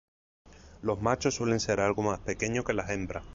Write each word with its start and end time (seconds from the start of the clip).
Los 0.81 0.99
machos 0.99 1.35
suelen 1.35 1.59
ser 1.59 1.79
algo 1.79 2.01
más 2.01 2.17
pequeños 2.21 2.65
que 2.65 2.73
las 2.73 2.89
hembras. 2.89 3.23